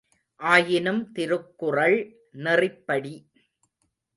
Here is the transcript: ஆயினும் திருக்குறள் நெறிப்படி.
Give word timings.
ஆயினும் 0.35 1.11
திருக்குறள் 1.11 1.97
நெறிப்படி. 2.33 3.13